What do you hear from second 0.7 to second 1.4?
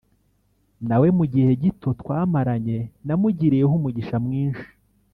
nawe mu